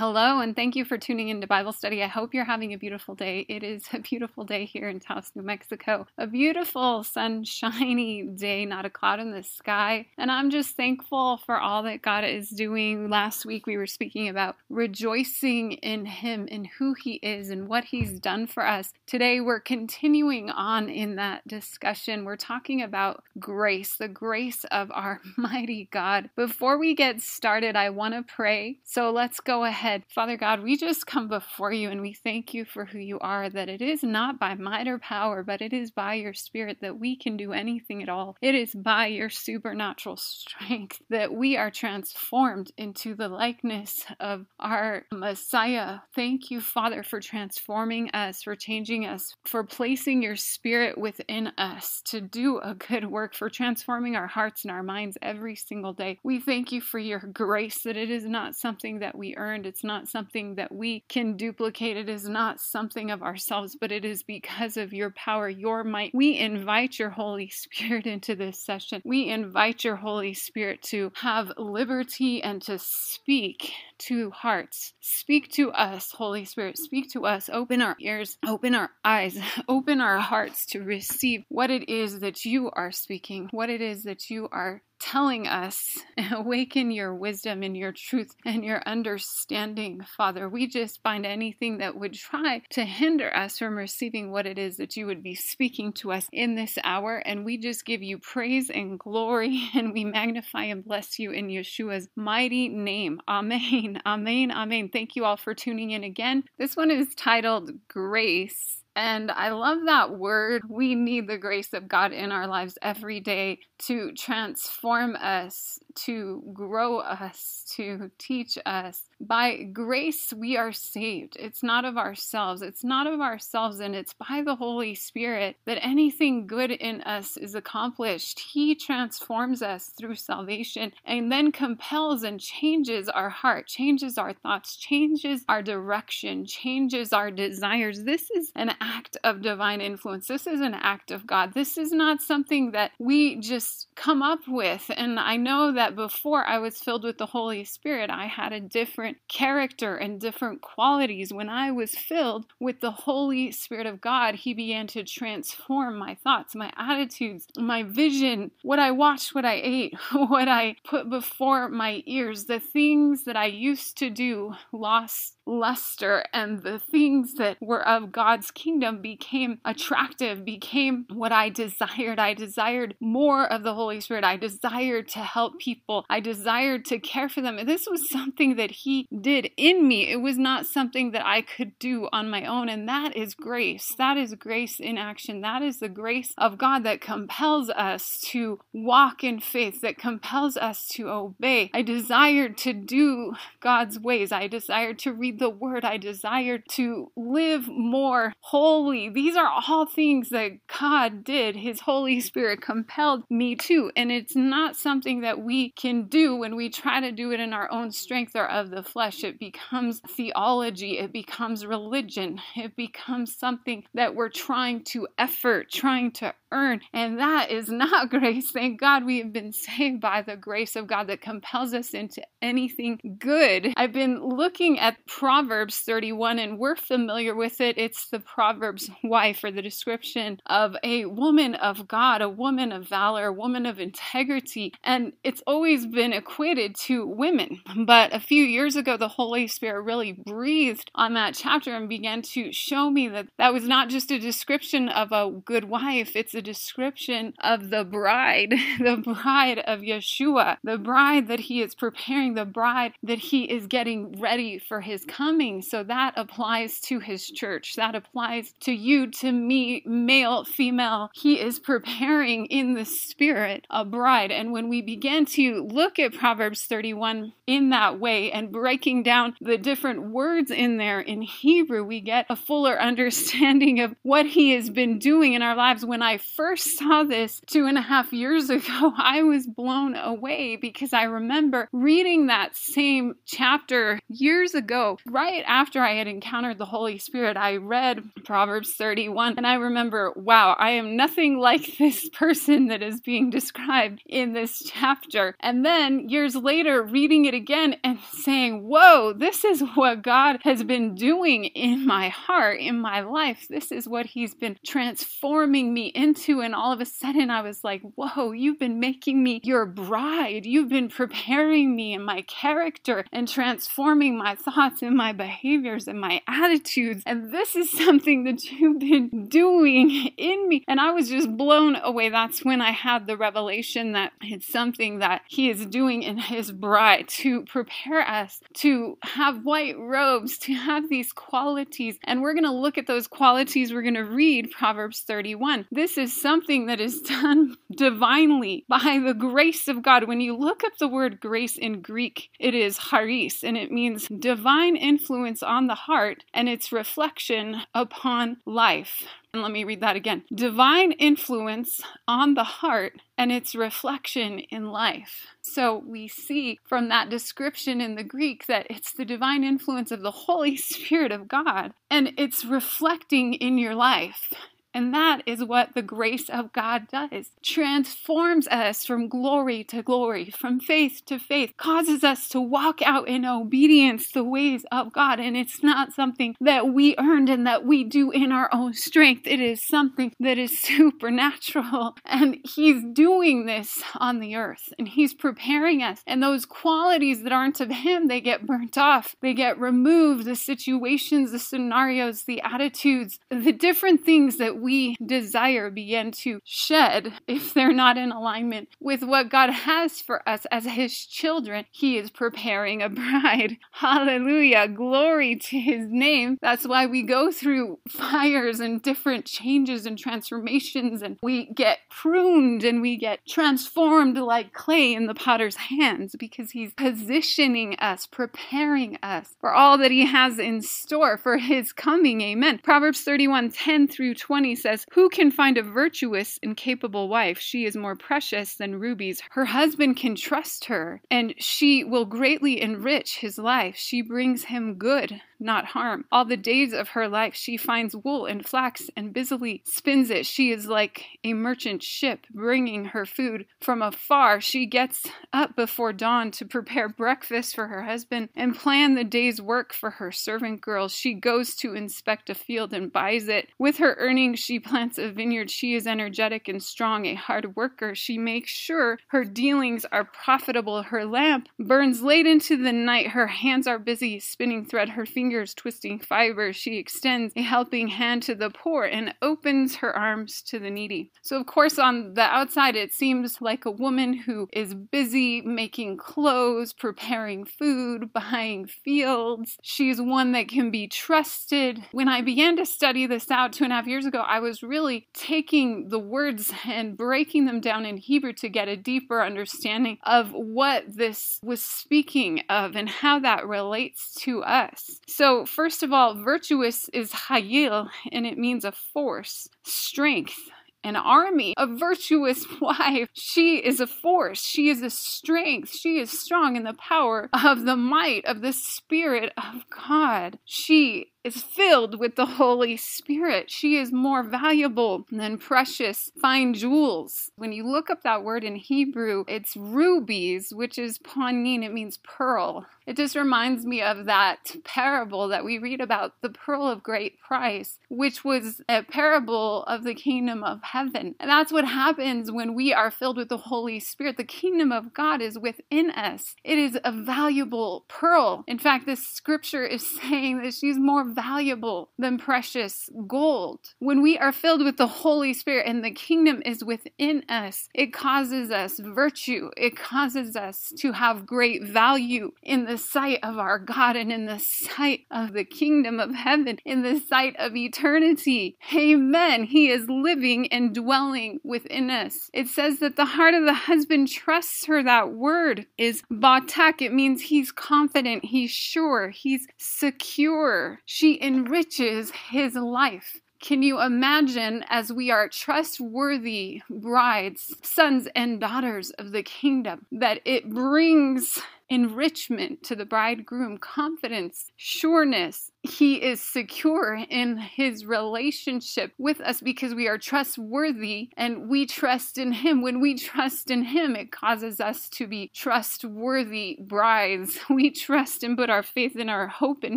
[0.00, 2.02] Hello, and thank you for tuning into Bible study.
[2.02, 3.44] I hope you're having a beautiful day.
[3.50, 6.06] It is a beautiful day here in Taos, New Mexico.
[6.16, 10.06] A beautiful, sunshiny day, not a cloud in the sky.
[10.16, 13.10] And I'm just thankful for all that God is doing.
[13.10, 17.84] Last week, we were speaking about rejoicing in Him and who He is and what
[17.84, 18.94] He's done for us.
[19.04, 22.24] Today, we're continuing on in that discussion.
[22.24, 26.30] We're talking about grace, the grace of our mighty God.
[26.36, 28.78] Before we get started, I want to pray.
[28.82, 32.64] So let's go ahead Father God, we just come before you and we thank you
[32.64, 35.90] for who you are, that it is not by might or power, but it is
[35.90, 38.36] by your spirit that we can do anything at all.
[38.40, 45.06] It is by your supernatural strength that we are transformed into the likeness of our
[45.12, 46.00] Messiah.
[46.14, 52.02] Thank you, Father, for transforming us, for changing us, for placing your spirit within us
[52.06, 56.18] to do a good work, for transforming our hearts and our minds every single day.
[56.22, 59.79] We thank you for your grace, that it is not something that we earned it's
[59.84, 61.96] not something that we can duplicate.
[61.96, 66.12] It is not something of ourselves, but it is because of your power, your might.
[66.14, 69.02] We invite your Holy Spirit into this session.
[69.04, 74.92] We invite your Holy Spirit to have liberty and to speak to hearts.
[75.00, 76.78] Speak to us, Holy Spirit.
[76.78, 77.50] Speak to us.
[77.52, 82.44] Open our ears, open our eyes, open our hearts to receive what it is that
[82.44, 85.98] you are speaking, what it is that you are telling us,
[86.30, 90.48] awaken your wisdom and your truth and your understanding, Father.
[90.48, 94.76] We just find anything that would try to hinder us from receiving what it is
[94.76, 97.16] that you would be speaking to us in this hour.
[97.18, 101.48] And we just give you praise and glory and we magnify and bless you in
[101.48, 103.20] Yeshua's mighty name.
[103.28, 104.00] Amen.
[104.06, 104.50] Amen.
[104.50, 104.90] Amen.
[104.92, 106.44] Thank you all for tuning in again.
[106.58, 108.76] This one is titled Grace.
[108.96, 110.62] And I love that word.
[110.68, 116.42] We need the grace of God in our lives every day to transform us, to
[116.52, 119.08] grow us, to teach us.
[119.20, 121.36] By grace, we are saved.
[121.38, 122.62] It's not of ourselves.
[122.62, 127.36] It's not of ourselves, and it's by the Holy Spirit that anything good in us
[127.36, 128.40] is accomplished.
[128.40, 134.76] He transforms us through salvation and then compels and changes our heart, changes our thoughts,
[134.76, 138.04] changes our direction, changes our desires.
[138.04, 140.28] This is an act of divine influence.
[140.28, 141.54] This is an act of God.
[141.54, 144.90] This is not something that we just come up with.
[144.96, 148.60] And I know that before I was filled with the Holy Spirit, I had a
[148.60, 151.32] different character and different qualities.
[151.32, 156.14] When I was filled with the Holy Spirit of God, He began to transform my
[156.14, 161.68] thoughts, my attitudes, my vision, what I watched, what I ate, what I put before
[161.68, 162.44] my ears.
[162.44, 168.12] The things that I used to do lost luster and the things that were of
[168.12, 172.18] God's kingdom became attractive, became what I desired.
[172.18, 174.24] I desired more of the Holy Spirit.
[174.24, 176.04] I desired to help people.
[176.08, 177.64] I desired to care for them.
[177.66, 180.08] this was something that He did in me.
[180.10, 182.68] It was not something that I could do on my own.
[182.68, 183.94] And that is grace.
[183.98, 185.40] That is grace in action.
[185.40, 190.56] That is the grace of God that compels us to walk in faith, that compels
[190.56, 191.70] us to obey.
[191.74, 194.32] I desired to do God's ways.
[194.32, 195.84] I desired to read the word.
[195.84, 199.08] I desired to live more holy.
[199.08, 201.56] These are all things that God did.
[201.56, 203.90] His Holy Spirit compelled me to.
[203.96, 207.52] And it's not something that we can do when we try to do it in
[207.52, 209.24] our own strength or of the flesh.
[209.24, 216.12] It becomes theology, it becomes religion, it becomes something that we're trying to effort, trying
[216.12, 216.80] to earn.
[216.92, 218.50] And that is not grace.
[218.50, 222.22] Thank God we have been saved by the grace of God that compels us into
[222.42, 223.72] anything good.
[223.76, 227.78] I've been looking at Proverbs 31 and we're familiar with it.
[227.78, 232.88] It's the Proverbs wife or the description of a woman of God, a woman of
[232.88, 234.72] valor, a woman of integrity.
[234.82, 237.60] And it's always been equated to women.
[237.86, 242.22] But a few years ago, the Holy Spirit really breathed on that chapter and began
[242.22, 246.34] to show me that that was not just a description of a good wife, it's
[246.42, 252.44] description of the bride, the bride of Yeshua, the bride that he is preparing, the
[252.44, 255.62] bride that he is getting ready for his coming.
[255.62, 257.74] So that applies to his church.
[257.76, 261.10] That applies to you, to me, male, female.
[261.14, 264.30] He is preparing in the spirit a bride.
[264.30, 269.34] And when we begin to look at Proverbs 31 in that way and breaking down
[269.40, 274.52] the different words in there in Hebrew, we get a fuller understanding of what he
[274.52, 275.84] has been doing in our lives.
[275.84, 280.56] When I first saw this two and a half years ago, I was blown away
[280.56, 286.66] because I remember reading that same chapter years ago, right after I had encountered the
[286.66, 287.36] Holy Spirit.
[287.36, 292.82] I read Proverbs 31 and I remember, wow, I am nothing like this person that
[292.82, 295.36] is being described in this chapter.
[295.40, 300.62] And then years later, reading it again and saying, whoa, this is what God has
[300.62, 303.46] been doing in my heart, in my life.
[303.48, 306.19] This is what He's been transforming me into.
[306.28, 310.44] And all of a sudden, I was like, whoa, you've been making me your bride.
[310.44, 316.00] You've been preparing me in my character and transforming my thoughts and my behaviors and
[316.00, 317.02] my attitudes.
[317.06, 320.64] And this is something that you've been doing in me.
[320.68, 322.10] And I was just blown away.
[322.10, 326.52] That's when I had the revelation that it's something that He is doing in His
[326.52, 331.98] bride to prepare us to have white robes, to have these qualities.
[332.04, 333.72] And we're going to look at those qualities.
[333.72, 335.66] We're going to read Proverbs 31.
[335.70, 340.08] This is something that is done divinely by the grace of God.
[340.08, 344.08] When you look up the word grace in Greek, it is charis, and it means
[344.08, 349.04] divine influence on the heart and its reflection upon life.
[349.32, 354.72] And let me read that again divine influence on the heart and its reflection in
[354.72, 355.26] life.
[355.42, 360.02] So we see from that description in the Greek that it's the divine influence of
[360.02, 364.32] the Holy Spirit of God and it's reflecting in your life.
[364.72, 367.30] And that is what the grace of God does.
[367.42, 373.08] Transforms us from glory to glory, from faith to faith, causes us to walk out
[373.08, 375.18] in obedience the ways of God.
[375.18, 379.26] And it's not something that we earned and that we do in our own strength.
[379.26, 381.96] It is something that is supernatural.
[382.04, 386.02] And He's doing this on the earth and He's preparing us.
[386.06, 390.24] And those qualities that aren't of Him, they get burnt off, they get removed.
[390.24, 397.12] The situations, the scenarios, the attitudes, the different things that we desire begin to shed
[397.26, 401.64] if they're not in alignment with what God has for us as His children.
[401.70, 403.58] He is preparing a bride.
[403.72, 404.68] Hallelujah.
[404.68, 406.38] Glory to His name.
[406.40, 412.64] That's why we go through fires and different changes and transformations, and we get pruned
[412.64, 418.98] and we get transformed like clay in the potter's hands because He's positioning us, preparing
[419.02, 422.20] us for all that He has in store for His coming.
[422.20, 422.58] Amen.
[422.62, 427.38] Proverbs 31 10 through 20 20 says, Who can find a virtuous and capable wife?
[427.38, 429.22] She is more precious than rubies.
[429.30, 433.76] Her husband can trust her, and she will greatly enrich his life.
[433.76, 436.04] She brings him good not harm.
[436.12, 440.26] All the days of her life she finds wool and flax and busily spins it.
[440.26, 444.40] She is like a merchant ship bringing her food from afar.
[444.40, 449.40] She gets up before dawn to prepare breakfast for her husband and plan the day's
[449.40, 450.94] work for her servant girls.
[450.94, 453.48] She goes to inspect a field and buys it.
[453.58, 455.50] With her earnings, she plants a vineyard.
[455.50, 457.94] She is energetic and strong, a hard worker.
[457.94, 460.82] She makes sure her dealings are profitable.
[460.82, 463.08] Her lamp burns late into the night.
[463.08, 464.90] Her hands are busy spinning thread.
[464.90, 469.76] Her fingers fingers twisting fibers, she extends a helping hand to the poor and opens
[469.76, 471.12] her arms to the needy.
[471.22, 475.98] So, of course, on the outside, it seems like a woman who is busy making
[475.98, 479.56] clothes, preparing food, buying fields.
[479.62, 481.78] She's one that can be trusted.
[481.92, 484.64] When I began to study this out two and a half years ago, I was
[484.64, 489.98] really taking the words and breaking them down in Hebrew to get a deeper understanding
[490.02, 494.98] of what this was speaking of and how that relates to us.
[495.20, 500.48] So, first of all, virtuous is hayil, and it means a force, strength,
[500.82, 503.10] an army, a virtuous wife.
[503.12, 504.42] She is a force.
[504.42, 505.76] She is a strength.
[505.76, 510.38] She is strong in the power of the might of the Spirit of God.
[510.46, 513.50] She is filled with the Holy Spirit.
[513.50, 517.30] She is more valuable than precious fine jewels.
[517.36, 521.98] When you look up that word in Hebrew, it's rubies, which is panin, it means
[521.98, 522.66] pearl.
[522.86, 527.20] It just reminds me of that parable that we read about, the pearl of great
[527.20, 531.14] price, which was a parable of the kingdom of heaven.
[531.20, 534.16] And that's what happens when we are filled with the Holy Spirit.
[534.16, 536.34] The kingdom of God is within us.
[536.42, 538.42] It is a valuable pearl.
[538.48, 543.74] In fact, this scripture is saying that she's more valuable than precious gold.
[543.78, 547.92] When we are filled with the Holy Spirit and the kingdom is within us, it
[547.92, 549.50] causes us virtue.
[549.56, 554.26] It causes us to have great value in the sight of our God and in
[554.26, 558.56] the sight of the kingdom of heaven, in the sight of eternity.
[558.74, 559.44] Amen.
[559.44, 562.30] He is living and dwelling within us.
[562.32, 564.82] It says that the heart of the husband trusts her.
[564.82, 566.80] That word is batak.
[566.80, 570.80] It means he's confident, he's sure, he's secure.
[571.00, 578.90] She enriches his life Can you imagine as we are trustworthy brides, sons and daughters
[578.90, 581.38] of the kingdom, that it brings
[581.70, 585.49] enrichment to the bridegroom, confidence, sureness.
[585.62, 592.16] He is secure in his relationship with us because we are trustworthy and we trust
[592.16, 592.62] in him.
[592.62, 597.38] When we trust in him, it causes us to be trustworthy brides.
[597.60, 599.76] We trust and put our faith and our hope in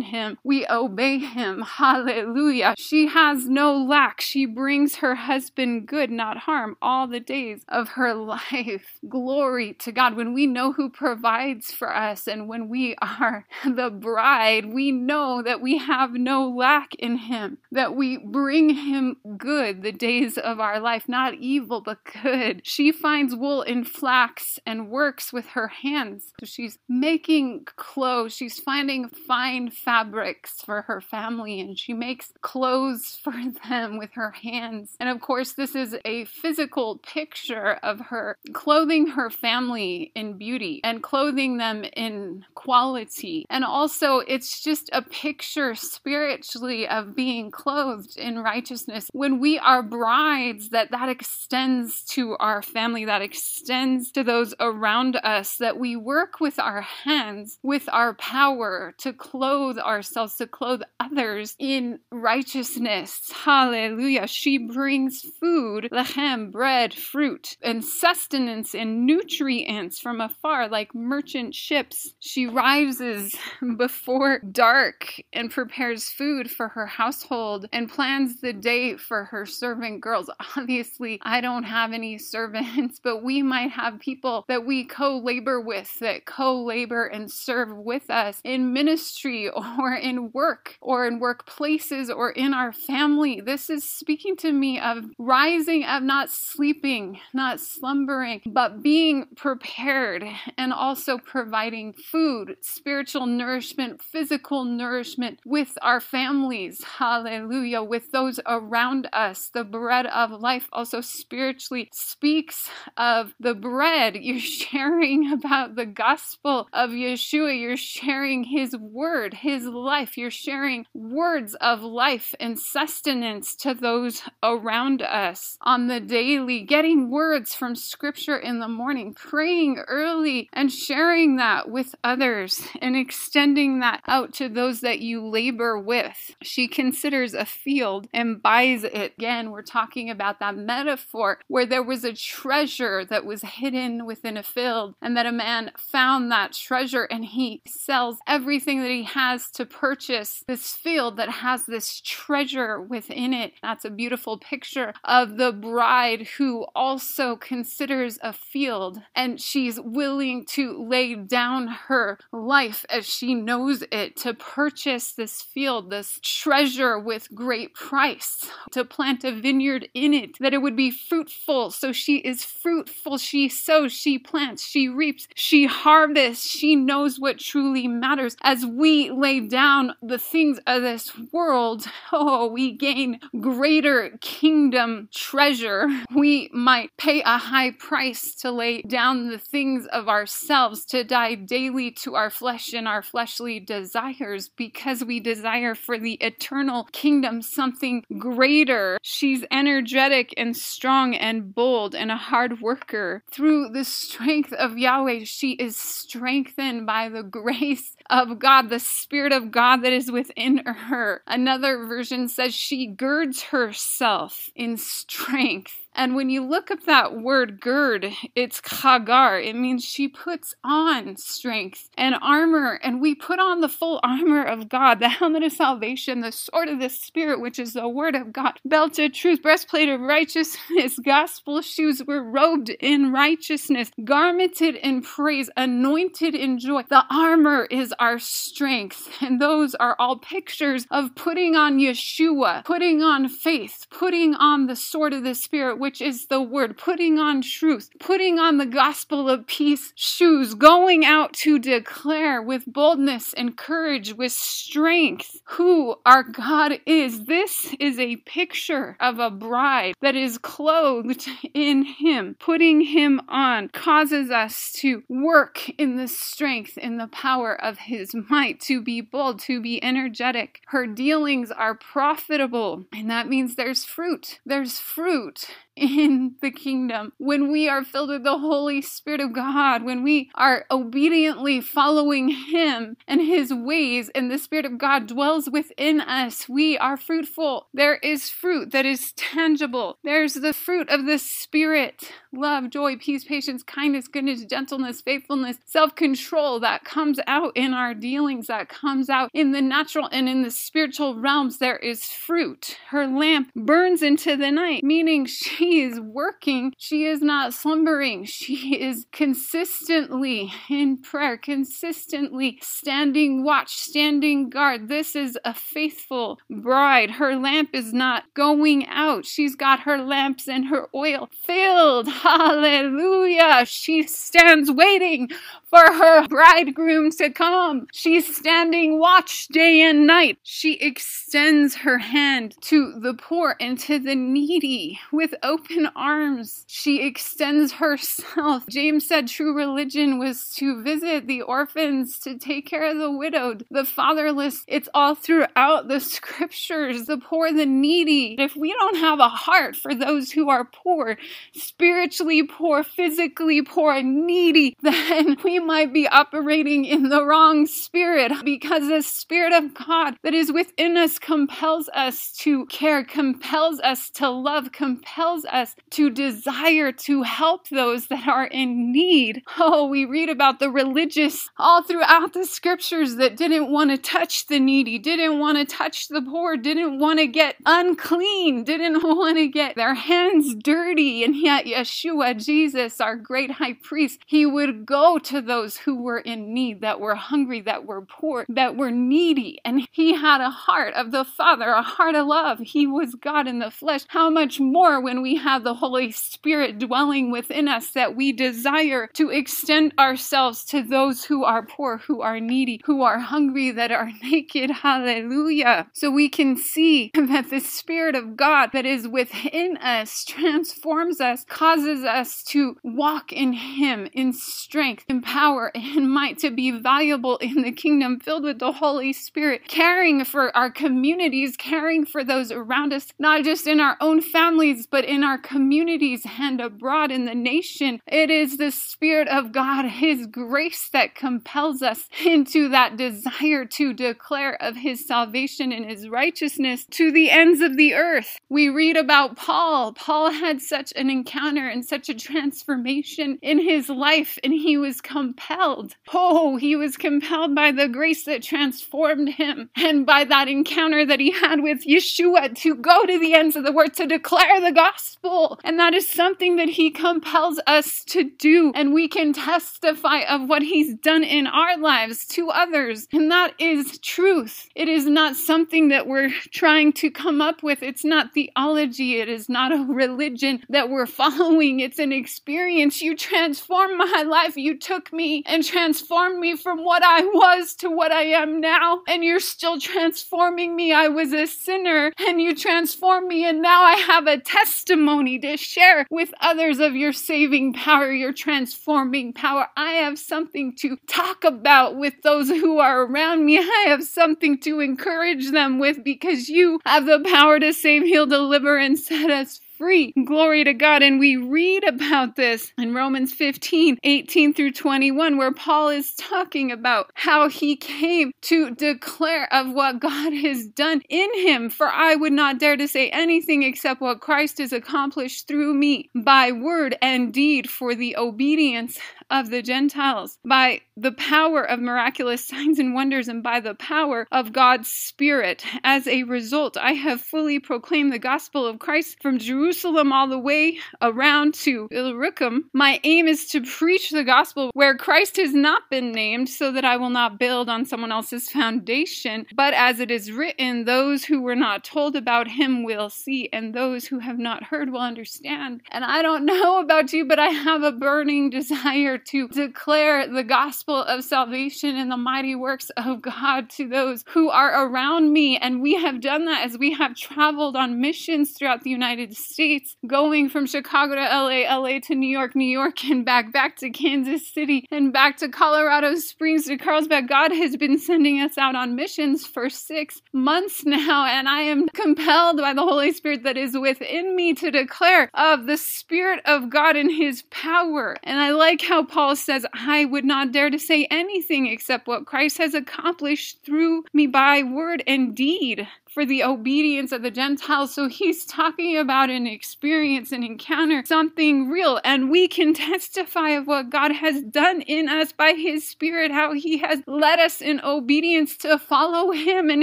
[0.00, 0.38] him.
[0.42, 1.60] We obey him.
[1.60, 2.74] Hallelujah.
[2.78, 4.20] She has no lack.
[4.20, 8.14] She brings her husband good, not harm, all the days of her
[8.52, 9.00] life.
[9.06, 10.16] Glory to God.
[10.16, 12.26] When we know who provides for us.
[12.26, 17.58] And when we are the bride, we know that we have no lack in Him,
[17.72, 22.62] that we bring Him good the days of our life, not evil, but good.
[22.64, 26.32] She finds wool in flax and works with her hands.
[26.40, 33.18] So she's making clothes, she's finding fine fabrics for her family, and she makes clothes
[33.24, 33.34] for
[33.68, 34.96] them with her hands.
[35.00, 40.80] And of course, this is a physical picture of her clothing her family in beauty
[40.82, 43.46] and clothing them them in quality.
[43.50, 49.08] And also, it's just a picture spiritually of being clothed in righteousness.
[49.12, 55.16] When we are brides, that that extends to our family, that extends to those around
[55.16, 60.82] us, that we work with our hands, with our power to clothe ourselves, to clothe
[60.98, 63.30] others in righteousness.
[63.44, 64.26] Hallelujah.
[64.26, 72.14] She brings food, lechem, bread, fruit, and sustenance and nutrients from afar, like merchant ships.
[72.20, 73.34] She rises
[73.76, 80.00] before dark and prepares food for her household and plans the day for her servant
[80.00, 80.28] girls.
[80.56, 85.60] Obviously, I don't have any servants, but we might have people that we co labor
[85.60, 91.20] with, that co labor and serve with us in ministry or in work or in
[91.20, 93.40] workplaces or in our family.
[93.40, 100.24] This is speaking to me of rising, of not sleeping, not slumbering, but being prepared
[100.58, 106.82] and also providing providing food, spiritual nourishment, physical nourishment with our families.
[106.84, 107.82] Hallelujah.
[107.82, 109.50] With those around us.
[109.52, 114.16] The bread of life also spiritually speaks of the bread.
[114.24, 117.60] You're sharing about the gospel of Yeshua.
[117.60, 120.16] You're sharing his word, his life.
[120.16, 127.10] You're sharing words of life and sustenance to those around us on the daily, getting
[127.10, 133.80] words from scripture in the morning, praying early and sharing that with others and extending
[133.80, 136.36] that out to those that you labor with.
[136.42, 139.14] She considers a field and buys it.
[139.18, 144.36] Again, we're talking about that metaphor where there was a treasure that was hidden within
[144.36, 149.02] a field, and that a man found that treasure and he sells everything that he
[149.02, 153.54] has to purchase this field that has this treasure within it.
[153.60, 160.44] That's a beautiful picture of the bride who also considers a field and she's willing
[160.44, 166.98] to lay down her life as she knows it to purchase this field, this treasure
[166.98, 171.70] with great price, to plant a vineyard in it, that it would be fruitful.
[171.70, 173.16] So she is fruitful.
[173.16, 176.46] She sows, she plants, she reaps, she harvests.
[176.46, 178.36] She knows what truly matters.
[178.42, 185.88] As we lay down the things of this world, oh, we gain greater kingdom treasure.
[186.14, 191.34] We might pay a high price to lay down the things of ourselves, to die
[191.34, 197.42] daily to our flesh and our fleshly desires because we desire for the eternal kingdom
[197.42, 198.98] something greater.
[199.02, 203.22] She's energetic and strong and bold and a hard worker.
[203.30, 209.32] Through the strength of Yahweh, she is strengthened by the grace of God, the Spirit
[209.32, 211.22] of God that is within her.
[211.26, 217.60] Another version says she girds herself in strength and when you look up that word
[217.60, 219.44] gird, it's chagar.
[219.44, 224.42] It means she puts on strength and armor, and we put on the full armor
[224.44, 228.16] of God, the helmet of salvation, the sword of the Spirit, which is the word
[228.16, 232.02] of God, belt of truth, breastplate of righteousness, gospel shoes.
[232.06, 236.82] We're robed in righteousness, garmented in praise, anointed in joy.
[236.88, 243.02] The armor is our strength, and those are all pictures of putting on Yeshua, putting
[243.02, 247.42] on faith, putting on the sword of the Spirit which is the word, putting on
[247.42, 253.58] truth, putting on the gospel of peace shoes, going out to declare with boldness and
[253.58, 257.26] courage, with strength, who our God is.
[257.26, 262.34] This is a picture of a bride that is clothed in Him.
[262.38, 268.14] Putting Him on causes us to work in the strength, in the power of His
[268.30, 270.62] might, to be bold, to be energetic.
[270.68, 274.40] Her dealings are profitable, and that means there's fruit.
[274.46, 275.44] There's fruit
[275.76, 280.30] in the kingdom, when we are filled with the Holy Spirit of God, when we
[280.34, 286.48] are obediently following Him and His ways, and the Spirit of God dwells within us,
[286.48, 287.68] we are fruitful.
[287.72, 289.98] There is fruit that is tangible.
[290.04, 295.94] There's the fruit of the Spirit love, joy, peace, patience, kindness, goodness, gentleness, faithfulness, self
[295.94, 300.42] control that comes out in our dealings, that comes out in the natural and in
[300.42, 301.58] the spiritual realms.
[301.58, 302.76] There is fruit.
[302.88, 306.74] Her lamp burns into the night, meaning she she is working.
[306.76, 308.24] She is not slumbering.
[308.24, 314.88] She is consistently in prayer, consistently standing watch, standing guard.
[314.88, 317.12] This is a faithful bride.
[317.12, 319.24] Her lamp is not going out.
[319.24, 322.08] She's got her lamps and her oil filled.
[322.24, 323.64] Hallelujah.
[323.64, 325.30] She stands waiting
[325.74, 327.88] for her bridegroom to come.
[327.92, 330.38] She's standing watch day and night.
[330.44, 336.64] She extends her hand to the poor and to the needy with open arms.
[336.68, 338.62] She extends herself.
[338.70, 343.66] James said true religion was to visit the orphans, to take care of the widowed,
[343.68, 344.62] the fatherless.
[344.68, 348.36] It's all throughout the scriptures, the poor, the needy.
[348.38, 351.16] If we don't have a heart for those who are poor,
[351.52, 358.88] spiritually poor, physically poor, needy, then we might be operating in the wrong spirit because
[358.88, 364.28] the Spirit of God that is within us compels us to care, compels us to
[364.28, 369.42] love, compels us to desire to help those that are in need.
[369.58, 374.46] Oh, we read about the religious all throughout the scriptures that didn't want to touch
[374.46, 379.38] the needy, didn't want to touch the poor, didn't want to get unclean, didn't want
[379.38, 381.24] to get their hands dirty.
[381.24, 385.94] And yet, Yeshua, Jesus, our great high priest, he would go to the those who
[385.94, 389.60] were in need, that were hungry, that were poor, that were needy.
[389.64, 392.58] And he had a heart of the Father, a heart of love.
[392.58, 394.02] He was God in the flesh.
[394.08, 399.06] How much more when we have the Holy Spirit dwelling within us that we desire
[399.14, 403.92] to extend ourselves to those who are poor, who are needy, who are hungry, that
[403.92, 404.70] are naked.
[404.70, 405.86] Hallelujah.
[405.92, 411.44] So we can see that the Spirit of God that is within us transforms us,
[411.48, 417.38] causes us to walk in Him in strength, in power and might to be valuable
[417.38, 422.52] in the kingdom, filled with the Holy Spirit, caring for our communities, caring for those
[422.52, 427.24] around us, not just in our own families, but in our communities and abroad in
[427.24, 428.00] the nation.
[428.06, 433.92] It is the Spirit of God, His grace that compels us into that desire to
[433.92, 438.38] declare of His salvation and His righteousness to the ends of the earth.
[438.48, 439.94] We read about Paul.
[439.94, 445.00] Paul had such an encounter and such a transformation in his life, and he was
[445.00, 445.96] compelled compelled.
[446.12, 451.18] Oh, he was compelled by the grace that transformed him and by that encounter that
[451.18, 454.72] he had with Yeshua to go to the ends of the world to declare the
[454.72, 455.58] gospel.
[455.64, 458.72] And that is something that he compels us to do.
[458.74, 463.08] And we can testify of what he's done in our lives to others.
[463.12, 464.68] And that is truth.
[464.74, 467.82] It is not something that we're trying to come up with.
[467.82, 469.20] It's not theology.
[469.20, 471.80] It is not a religion that we're following.
[471.80, 473.00] It's an experience.
[473.00, 474.56] You transformed my life.
[474.56, 479.02] You took me and transformed me from what I was to what I am now.
[479.08, 480.92] And you're still transforming me.
[480.92, 483.46] I was a sinner and you transformed me.
[483.46, 488.32] And now I have a testimony to share with others of your saving power, your
[488.32, 489.68] transforming power.
[489.76, 493.58] I have something to talk about with those who are around me.
[493.58, 498.26] I have something to encourage them with because you have the power to save, heal,
[498.26, 500.14] deliver, and set us free.
[500.24, 501.02] Glory to God.
[501.02, 506.72] And we read about this in Romans 15, 18 through 21, where Paul is talking
[506.72, 511.68] about how he came to declare of what God has done in him.
[511.68, 516.08] For I would not dare to say anything except what Christ has accomplished through me
[516.14, 518.98] by word and deed for the obedience
[519.30, 524.26] of the Gentiles by the power of miraculous signs and wonders and by the power
[524.30, 525.64] of God's Spirit.
[525.82, 530.38] As a result, I have fully proclaimed the gospel of Christ from Jerusalem all the
[530.38, 532.70] way around to Illyricum.
[532.72, 536.84] My aim is to preach the gospel where Christ has not been named, so that
[536.84, 539.46] I will not build on someone else's foundation.
[539.54, 543.74] But as it is written, those who were not told about him will see, and
[543.74, 545.82] those who have not heard will understand.
[545.90, 550.44] And I don't know about you, but I have a burning desire to declare the
[550.44, 555.56] gospel of salvation and the mighty works of God to those who are around me.
[555.56, 559.96] And we have done that as we have traveled on missions throughout the United States,
[560.06, 563.90] going from Chicago to LA, LA to New York, New York, and back, back to
[563.90, 567.28] Kansas City, and back to Colorado Springs to Carlsbad.
[567.28, 571.88] God has been sending us out on missions for six months now, and I am
[571.88, 576.70] compelled by the Holy Spirit that is within me to declare of the Spirit of
[576.70, 578.16] God and His power.
[578.22, 582.26] And I like how Paul says, I would not dare to say anything except what
[582.26, 587.92] Christ has accomplished through me by word and deed for the obedience of the Gentiles.
[587.92, 592.00] So he's talking about an experience, an encounter, something real.
[592.04, 596.52] And we can testify of what God has done in us by his Spirit, how
[596.52, 599.82] he has led us in obedience to follow him and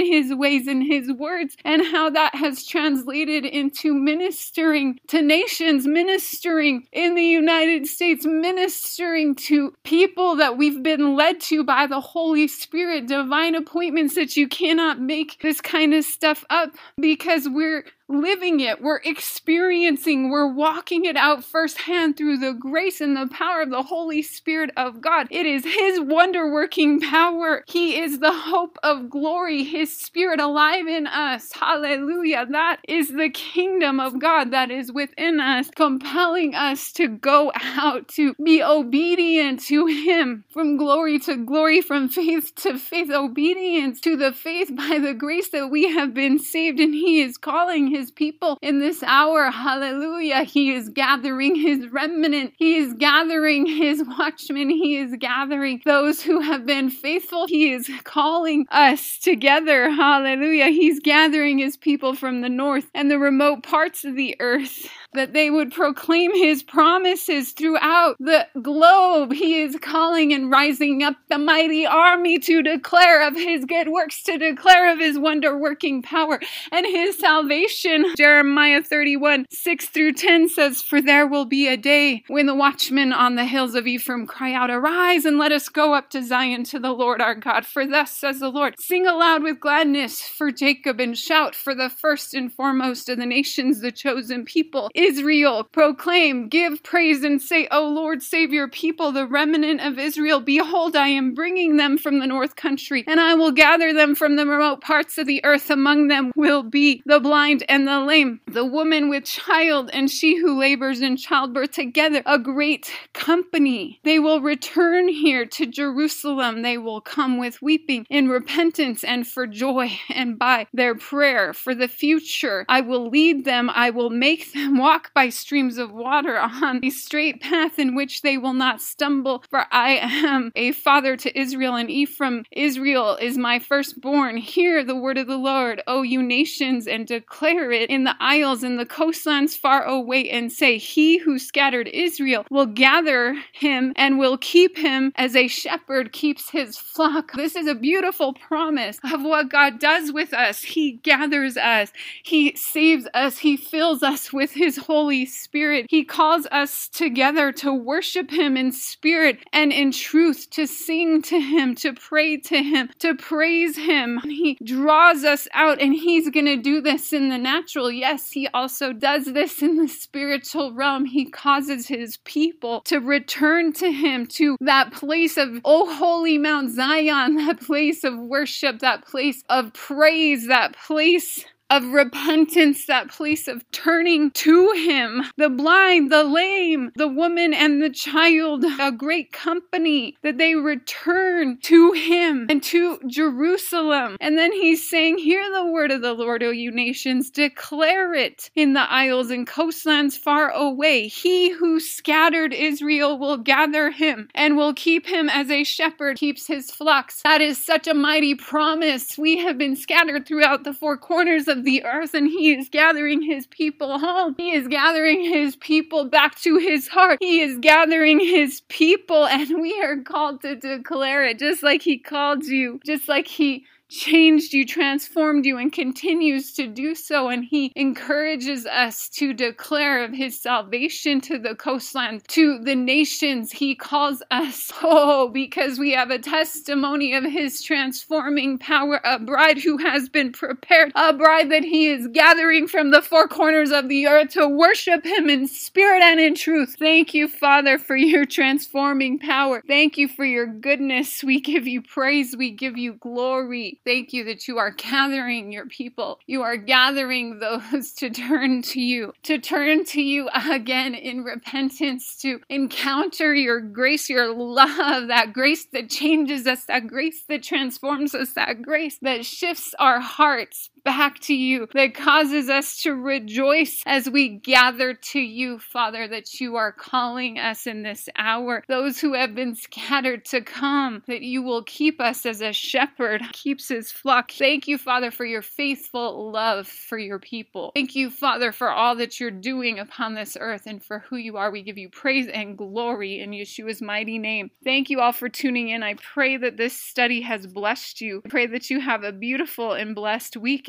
[0.00, 6.86] his ways and his words, and how that has translated into ministering to nations, ministering
[6.92, 12.48] in the United States, ministering to people that we've been led to by the Holy
[12.48, 18.60] Spirit, divine appointments that you cannot make this kind of stuff up because we're living
[18.60, 23.70] it, we're experiencing, we're walking it out firsthand through the grace and the power of
[23.70, 25.26] the Holy Spirit of God.
[25.30, 27.64] It is His wonder working power.
[27.66, 31.52] He is the hope of glory, His Spirit alive in us.
[31.52, 32.46] Hallelujah.
[32.50, 38.08] That is the kingdom of God that is within us, compelling us to go out,
[38.08, 44.16] to be obedient to Him from glory to glory, from faith to faith, obedience to
[44.16, 48.01] the faith by the grace that we have been saved, and He is calling His
[48.02, 49.50] his people in this hour.
[49.50, 50.42] Hallelujah.
[50.42, 52.52] He is gathering his remnant.
[52.58, 54.70] He is gathering his watchmen.
[54.70, 57.46] He is gathering those who have been faithful.
[57.46, 59.88] He is calling us together.
[59.88, 60.66] Hallelujah.
[60.66, 65.32] He's gathering his people from the north and the remote parts of the earth that
[65.32, 69.32] they would proclaim his promises throughout the globe.
[69.32, 74.22] He is calling and rising up the mighty army to declare of his good works,
[74.24, 78.04] to declare of his wonder working power and his salvation.
[78.16, 83.12] Jeremiah 31 6 through 10 says, For there will be a day when the watchmen
[83.12, 86.64] on the hills of Ephraim cry out, Arise and let us go up to Zion
[86.64, 87.66] to the Lord our God.
[87.66, 91.90] For thus says the Lord, Sing aloud with gladness for Jacob and shout for the
[91.90, 94.90] first and foremost of the nations, the chosen people.
[95.02, 95.64] Israel.
[95.64, 100.40] Proclaim, give praise, and say, O Lord, save your people, the remnant of Israel.
[100.40, 104.36] Behold, I am bringing them from the north country, and I will gather them from
[104.36, 105.70] the remote parts of the earth.
[105.70, 110.36] Among them will be the blind and the lame, the woman with child, and she
[110.36, 113.98] who labors in childbirth together, a great company.
[114.04, 116.62] They will return here to Jerusalem.
[116.62, 121.74] They will come with weeping in repentance and for joy, and by their prayer for
[121.74, 122.64] the future.
[122.68, 126.84] I will lead them, I will make them walk walk by streams of water on
[126.84, 129.42] a straight path in which they will not stumble.
[129.48, 132.44] For I am a father to Israel and Ephraim.
[132.52, 134.36] Israel is my firstborn.
[134.36, 138.62] Hear the word of the Lord, O you nations, and declare it in the isles
[138.62, 144.18] and the coastlands far away, and say, He who scattered Israel will gather him and
[144.18, 147.32] will keep him as a shepherd keeps his flock.
[147.32, 150.62] This is a beautiful promise of what God does with us.
[150.62, 155.86] He gathers us, He saves us, He fills us with His Holy Spirit.
[155.88, 161.40] He calls us together to worship Him in spirit and in truth, to sing to
[161.40, 164.20] Him, to pray to Him, to praise Him.
[164.24, 167.90] He draws us out, and He's going to do this in the natural.
[167.90, 171.04] Yes, He also does this in the spiritual realm.
[171.04, 176.70] He causes His people to return to Him, to that place of, oh, holy Mount
[176.72, 183.48] Zion, that place of worship, that place of praise, that place of repentance, that place
[183.48, 185.22] of turning to Him.
[185.38, 191.56] The blind, the lame, the woman, and the child, a great company, that they return
[191.62, 194.18] to Him and to Jerusalem.
[194.20, 198.50] And then He's saying, Hear the word of the Lord, O you nations, declare it
[198.54, 201.08] in the isles and coastlands far away.
[201.08, 206.46] He who scattered Israel will gather him and will keep him as a shepherd keeps
[206.46, 207.22] his flocks.
[207.22, 209.16] That is such a mighty promise.
[209.16, 213.22] We have been scattered throughout the four corners of the earth and he is gathering
[213.22, 214.34] his people home.
[214.36, 217.18] He is gathering his people back to his heart.
[217.20, 221.98] He is gathering his people and we are called to declare it just like he
[221.98, 227.28] called you, just like he changed you, transformed you, and continues to do so.
[227.28, 233.52] And He encourages us to declare of His salvation to the coastland, to the nations.
[233.52, 239.58] He calls us, oh, because we have a testimony of His transforming power, a bride
[239.58, 243.88] who has been prepared, a bride that He is gathering from the four corners of
[243.88, 246.76] the earth to worship Him in spirit and in truth.
[246.78, 249.62] Thank you, Father, for your transforming power.
[249.66, 251.22] Thank you for your goodness.
[251.22, 253.80] We give you praise, we give you glory.
[253.84, 256.20] Thank you that you are gathering your people.
[256.26, 262.16] You are gathering those to turn to you, to turn to you again in repentance,
[262.18, 268.14] to encounter your grace, your love, that grace that changes us, that grace that transforms
[268.14, 273.82] us, that grace that shifts our hearts back to you, that causes us to rejoice
[273.86, 278.64] as we gather to you, Father, that you are calling us in this hour.
[278.68, 283.22] Those who have been scattered to come, that you will keep us as a shepherd
[283.32, 284.32] keeps his flock.
[284.32, 287.72] Thank you, Father, for your faithful love for your people.
[287.74, 291.36] Thank you, Father, for all that you're doing upon this earth and for who you
[291.36, 291.50] are.
[291.50, 294.50] We give you praise and glory in Yeshua's mighty name.
[294.64, 295.82] Thank you all for tuning in.
[295.82, 298.22] I pray that this study has blessed you.
[298.24, 300.68] I pray that you have a beautiful and blessed week